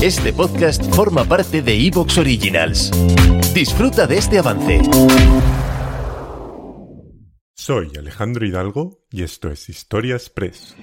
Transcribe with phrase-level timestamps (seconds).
[0.00, 2.92] Este podcast forma parte de Evox Originals.
[3.52, 4.80] Disfruta de este avance.
[7.56, 10.76] Soy Alejandro Hidalgo y esto es Historia Express.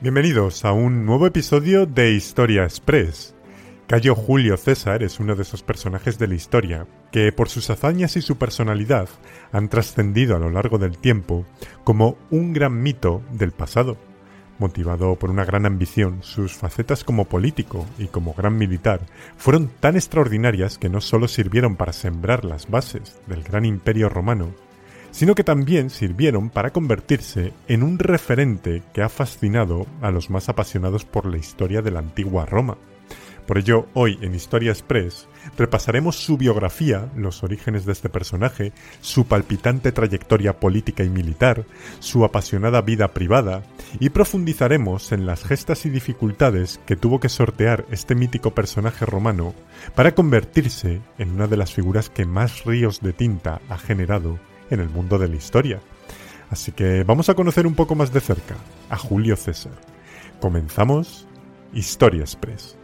[0.00, 3.37] Bienvenidos a un nuevo episodio de Historia Express.
[3.88, 8.18] Cayo Julio César es uno de esos personajes de la historia que por sus hazañas
[8.18, 9.08] y su personalidad
[9.50, 11.46] han trascendido a lo largo del tiempo
[11.84, 13.96] como un gran mito del pasado.
[14.58, 19.00] Motivado por una gran ambición, sus facetas como político y como gran militar
[19.38, 24.50] fueron tan extraordinarias que no solo sirvieron para sembrar las bases del gran imperio romano,
[25.12, 30.50] sino que también sirvieron para convertirse en un referente que ha fascinado a los más
[30.50, 32.76] apasionados por la historia de la antigua Roma.
[33.48, 39.24] Por ello, hoy en Historia Express repasaremos su biografía, los orígenes de este personaje, su
[39.24, 41.64] palpitante trayectoria política y militar,
[41.98, 43.62] su apasionada vida privada,
[44.00, 49.54] y profundizaremos en las gestas y dificultades que tuvo que sortear este mítico personaje romano
[49.94, 54.80] para convertirse en una de las figuras que más ríos de tinta ha generado en
[54.80, 55.80] el mundo de la historia.
[56.50, 58.56] Así que vamos a conocer un poco más de cerca
[58.90, 59.72] a Julio César.
[60.38, 61.26] Comenzamos
[61.72, 62.77] Historia Express.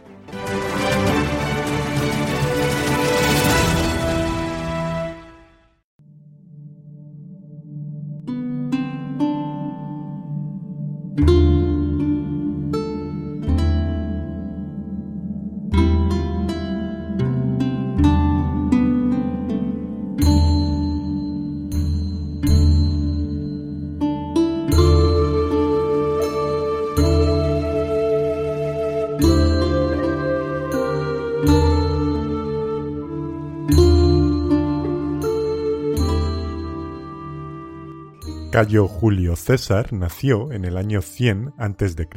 [38.55, 42.07] Cayo Julio César nació en el año 100 a.C.,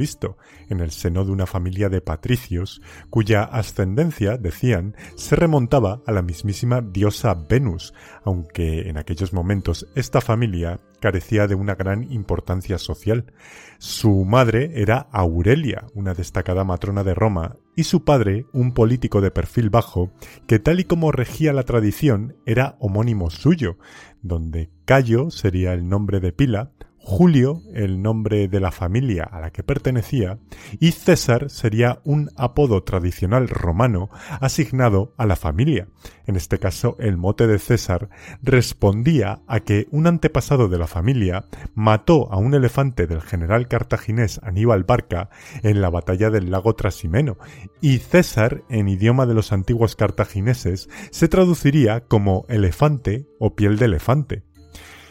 [0.69, 6.23] en el seno de una familia de patricios, cuya ascendencia, decían, se remontaba a la
[6.23, 7.93] mismísima diosa Venus,
[8.25, 13.33] aunque en aquellos momentos esta familia carecía de una gran importancia social.
[13.79, 19.31] Su madre era Aurelia, una destacada matrona de Roma, y su padre, un político de
[19.31, 20.11] perfil bajo,
[20.49, 23.79] que tal y como regía la tradición, era homónimo suyo,
[24.21, 26.73] donde Cayo sería el nombre de pila,
[27.11, 30.39] Julio el nombre de la familia a la que pertenecía
[30.79, 34.11] y César sería un apodo tradicional romano
[34.43, 35.89] asignado a la familia.
[36.27, 38.11] En este caso, el mote de César
[38.43, 44.39] respondía a que un antepasado de la familia mató a un elefante del general cartaginés
[44.43, 45.31] Aníbal Barca
[45.63, 47.39] en la batalla del lago Trasimeno
[47.81, 53.87] y César, en idioma de los antiguos cartagineses, se traduciría como elefante o piel de
[53.87, 54.48] elefante.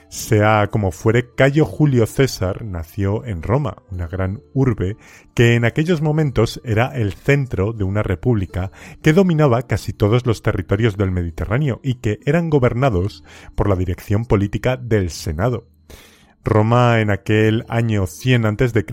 [0.09, 4.95] Sea como fuere, Cayo Julio César nació en Roma, una gran urbe
[5.33, 10.41] que en aquellos momentos era el centro de una república que dominaba casi todos los
[10.41, 13.25] territorios del Mediterráneo y que eran gobernados
[13.55, 15.67] por la dirección política del Senado.
[16.41, 18.85] Roma en aquel año 100 a.C.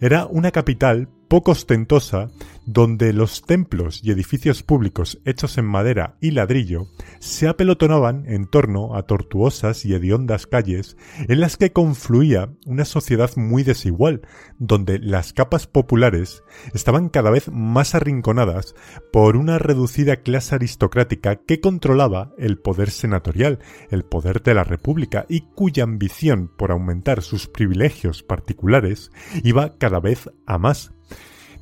[0.00, 2.28] era una capital poco ostentosa
[2.66, 6.88] donde los templos y edificios públicos hechos en madera y ladrillo
[7.20, 10.98] se apelotonaban en torno a tortuosas y hediondas calles
[11.28, 14.20] en las que confluía una sociedad muy desigual,
[14.58, 16.42] donde las capas populares
[16.74, 18.74] estaban cada vez más arrinconadas
[19.10, 23.58] por una reducida clase aristocrática que controlaba el poder senatorial,
[23.90, 29.10] el poder de la República y cuya ambición por aumentar sus privilegios particulares
[29.42, 30.92] iba cada vez a más.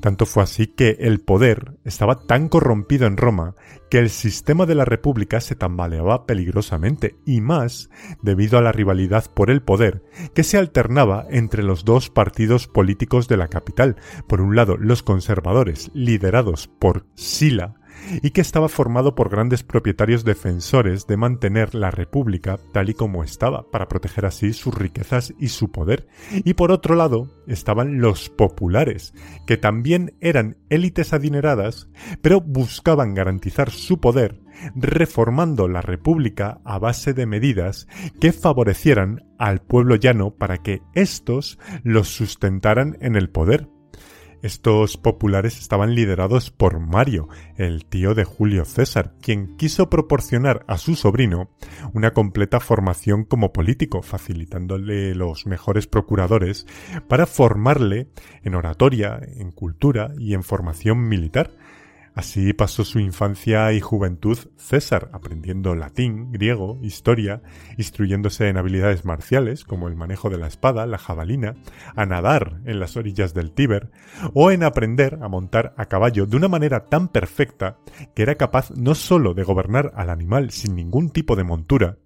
[0.01, 3.55] Tanto fue así que el poder estaba tan corrompido en Roma
[3.91, 7.91] que el sistema de la República se tambaleaba peligrosamente y más
[8.23, 10.03] debido a la rivalidad por el poder
[10.35, 13.97] que se alternaba entre los dos partidos políticos de la capital.
[14.27, 17.80] Por un lado, los conservadores, liderados por Sila,
[18.23, 23.25] y que estaba formado por grandes propietarios defensores de mantener la República tal y como
[23.25, 26.09] estaba, para proteger así sus riquezas y su poder.
[26.33, 29.15] Y por otro lado estaban los populares,
[29.47, 31.89] que también eran élites adineradas,
[32.23, 34.41] pero buscaban garantizar su poder
[34.75, 37.87] reformando la República a base de medidas
[38.21, 43.69] que favorecieran al pueblo llano para que éstos los sustentaran en el poder.
[44.43, 50.79] Estos populares estaban liderados por Mario, el tío de Julio César, quien quiso proporcionar a
[50.79, 51.51] su sobrino
[51.93, 56.67] una completa formación como político, facilitándole los mejores procuradores
[57.07, 58.09] para formarle
[58.43, 61.51] en oratoria, en cultura y en formación militar.
[62.15, 67.41] Así pasó su infancia y juventud César, aprendiendo latín, griego, historia,
[67.79, 71.55] instruyéndose en habilidades marciales como el manejo de la espada, la jabalina,
[71.95, 73.91] a nadar en las orillas del Tíber,
[74.35, 77.79] o en aprender a montar a caballo de una manera tan perfecta
[78.15, 81.99] que era capaz no sólo de gobernar al animal sin ningún tipo de montura,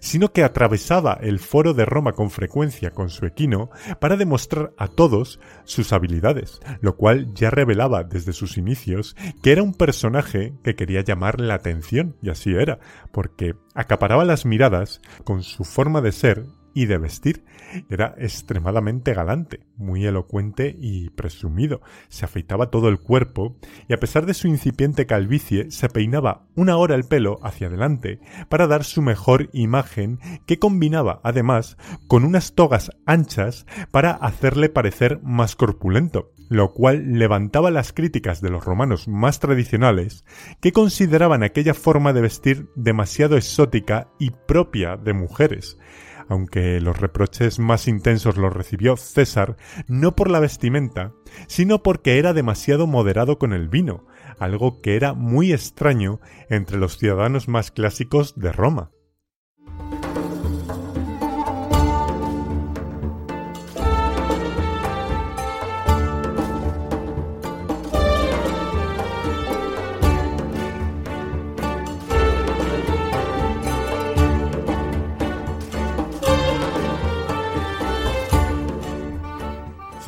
[0.00, 3.70] sino que atravesaba el foro de Roma con frecuencia con su equino
[4.00, 9.62] para demostrar a todos sus habilidades, lo cual ya revelaba desde sus inicios que era
[9.62, 12.78] un personaje que quería llamar la atención, y así era,
[13.12, 17.44] porque acaparaba las miradas con su forma de ser y de vestir.
[17.88, 21.80] Era extremadamente galante, muy elocuente y presumido.
[22.08, 23.56] Se afeitaba todo el cuerpo
[23.88, 28.20] y a pesar de su incipiente calvicie se peinaba una hora el pelo hacia adelante
[28.48, 31.76] para dar su mejor imagen que combinaba además
[32.08, 38.50] con unas togas anchas para hacerle parecer más corpulento, lo cual levantaba las críticas de
[38.50, 40.24] los romanos más tradicionales
[40.60, 45.78] que consideraban aquella forma de vestir demasiado exótica y propia de mujeres
[46.32, 49.56] aunque los reproches más intensos los recibió César
[49.86, 51.12] no por la vestimenta,
[51.46, 54.06] sino porque era demasiado moderado con el vino,
[54.38, 58.90] algo que era muy extraño entre los ciudadanos más clásicos de Roma.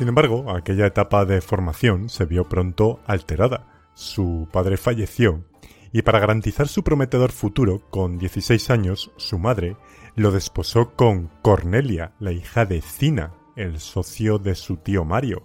[0.05, 3.89] Sin embargo, aquella etapa de formación se vio pronto alterada.
[3.95, 5.43] Su padre falleció
[5.91, 9.77] y para garantizar su prometedor futuro, con 16 años, su madre
[10.15, 15.41] lo desposó con Cornelia, la hija de Cina, el socio de su tío Mario.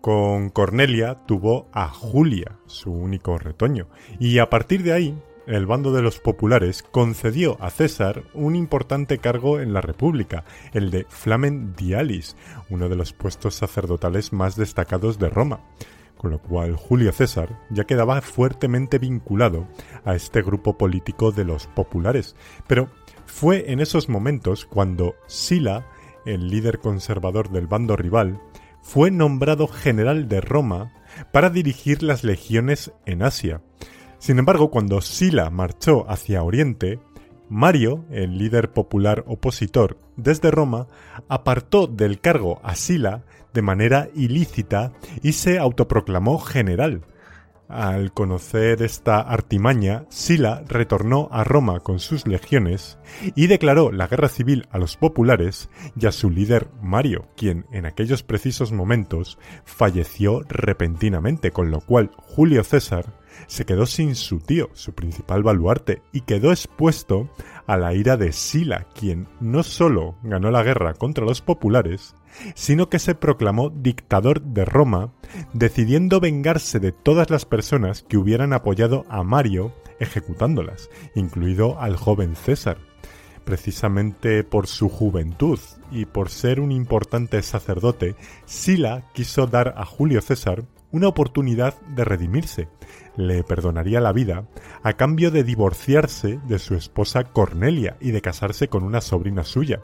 [0.00, 3.88] Con Cornelia tuvo a Julia, su único retoño,
[4.20, 9.16] y a partir de ahí el bando de los populares concedió a César un importante
[9.16, 12.36] cargo en la República, el de Flamen Dialis,
[12.68, 15.60] uno de los puestos sacerdotales más destacados de Roma,
[16.18, 19.66] con lo cual Julio César ya quedaba fuertemente vinculado
[20.04, 22.36] a este grupo político de los populares.
[22.66, 22.90] Pero
[23.24, 25.86] fue en esos momentos cuando Sila,
[26.26, 28.38] el líder conservador del bando rival,
[28.82, 30.92] fue nombrado general de Roma
[31.32, 33.62] para dirigir las legiones en Asia.
[34.18, 36.98] Sin embargo, cuando Sila marchó hacia Oriente,
[37.48, 40.86] Mario, el líder popular opositor desde Roma,
[41.28, 43.24] apartó del cargo a Sila
[43.54, 44.92] de manera ilícita
[45.22, 47.02] y se autoproclamó general.
[47.68, 52.98] Al conocer esta artimaña, Sila retornó a Roma con sus legiones
[53.34, 57.84] y declaró la guerra civil a los populares y a su líder Mario, quien en
[57.84, 64.70] aquellos precisos momentos falleció repentinamente, con lo cual Julio César se quedó sin su tío,
[64.72, 67.30] su principal baluarte, y quedó expuesto
[67.66, 72.14] a la ira de Sila, quien no solo ganó la guerra contra los populares,
[72.54, 75.12] sino que se proclamó dictador de Roma,
[75.52, 82.36] decidiendo vengarse de todas las personas que hubieran apoyado a Mario ejecutándolas, incluido al joven
[82.36, 82.78] César.
[83.44, 85.58] Precisamente por su juventud
[85.90, 88.14] y por ser un importante sacerdote,
[88.44, 92.68] Sila quiso dar a Julio César una oportunidad de redimirse.
[93.18, 94.46] Le perdonaría la vida
[94.84, 99.80] a cambio de divorciarse de su esposa Cornelia y de casarse con una sobrina suya.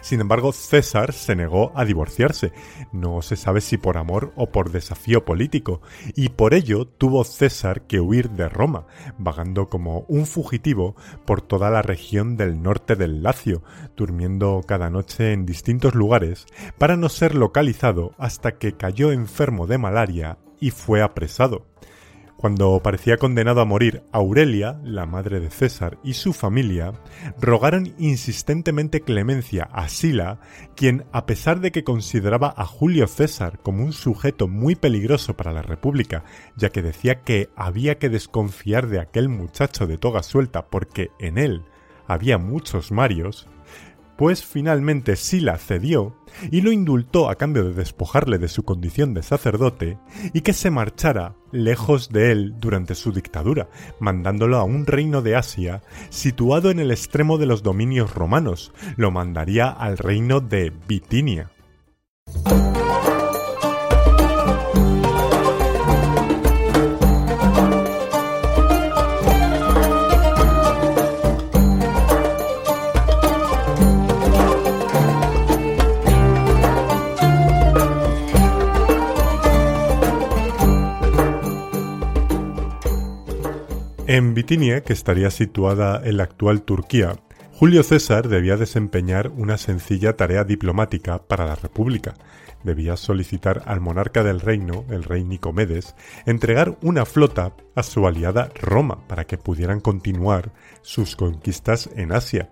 [0.00, 2.52] Sin embargo, César se negó a divorciarse.
[2.90, 5.82] No se sabe si por amor o por desafío político,
[6.16, 8.86] y por ello tuvo César que huir de Roma,
[9.18, 10.96] vagando como un fugitivo
[11.26, 13.62] por toda la región del norte del Lacio,
[13.94, 16.46] durmiendo cada noche en distintos lugares
[16.78, 21.66] para no ser localizado hasta que cayó enfermo de malaria y fue apresado.
[22.40, 26.94] Cuando parecía condenado a morir, Aurelia, la madre de César, y su familia
[27.38, 30.40] rogaron insistentemente clemencia a Sila,
[30.74, 35.52] quien, a pesar de que consideraba a Julio César como un sujeto muy peligroso para
[35.52, 36.24] la República,
[36.56, 41.36] ya que decía que había que desconfiar de aquel muchacho de toga suelta porque en
[41.36, 41.66] él
[42.06, 43.48] había muchos Marios,
[44.20, 46.14] pues finalmente Sila cedió
[46.50, 49.96] y lo indultó a cambio de despojarle de su condición de sacerdote
[50.34, 55.36] y que se marchara lejos de él durante su dictadura, mandándolo a un reino de
[55.36, 61.50] Asia situado en el extremo de los dominios romanos, lo mandaría al reino de Bitinia.
[84.12, 87.14] En Bitinia, que estaría situada en la actual Turquía,
[87.52, 92.14] Julio César debía desempeñar una sencilla tarea diplomática para la República.
[92.64, 95.94] Debía solicitar al monarca del reino, el rey Nicomedes,
[96.26, 100.50] entregar una flota a su aliada Roma para que pudieran continuar
[100.82, 102.50] sus conquistas en Asia.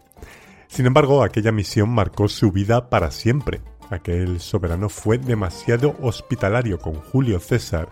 [0.68, 3.62] Sin embargo, aquella misión marcó su vida para siempre.
[3.90, 7.88] Aquel soberano fue demasiado hospitalario con Julio César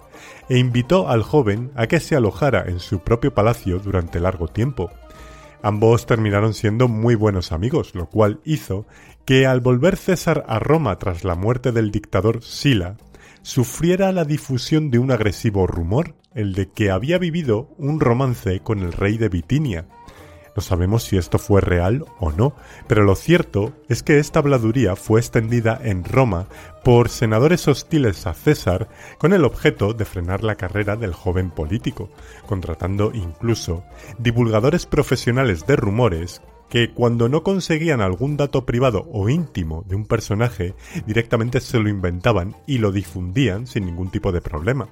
[0.48, 4.90] e invitó al joven a que se alojara en su propio palacio durante largo tiempo.
[5.62, 8.86] Ambos terminaron siendo muy buenos amigos, lo cual hizo
[9.24, 12.96] que al volver César a Roma tras la muerte del dictador Sila,
[13.42, 18.80] sufriera la difusión de un agresivo rumor, el de que había vivido un romance con
[18.80, 19.86] el rey de Bitinia,
[20.56, 22.54] no sabemos si esto fue real o no,
[22.88, 26.46] pero lo cierto es que esta habladuría fue extendida en Roma
[26.82, 32.08] por senadores hostiles a César con el objeto de frenar la carrera del joven político,
[32.46, 33.84] contratando incluso
[34.18, 40.06] divulgadores profesionales de rumores que cuando no conseguían algún dato privado o íntimo de un
[40.06, 40.74] personaje,
[41.06, 44.88] directamente se lo inventaban y lo difundían sin ningún tipo de problema.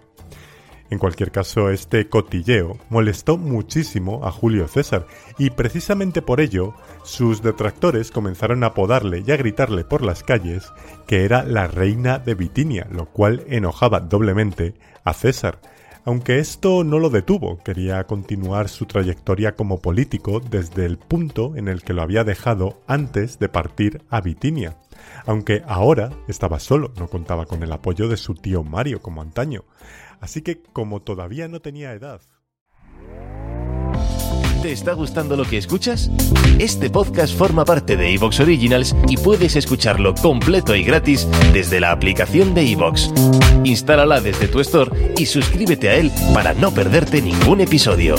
[0.94, 5.08] En cualquier caso, este cotilleo molestó muchísimo a Julio César
[5.38, 6.72] y precisamente por ello
[7.02, 10.72] sus detractores comenzaron a apodarle y a gritarle por las calles
[11.08, 15.58] que era la reina de Bitinia, lo cual enojaba doblemente a César.
[16.04, 21.66] Aunque esto no lo detuvo, quería continuar su trayectoria como político desde el punto en
[21.66, 24.76] el que lo había dejado antes de partir a Bitinia
[25.26, 29.64] aunque ahora estaba solo, no contaba con el apoyo de su tío Mario como antaño.
[30.20, 32.20] Así que como todavía no tenía edad...
[34.64, 36.10] ¿Te está gustando lo que escuchas?
[36.58, 41.92] Este podcast forma parte de Evox Originals y puedes escucharlo completo y gratis desde la
[41.92, 43.12] aplicación de Evox.
[43.64, 48.14] Instálala desde tu store y suscríbete a él para no perderte ningún episodio.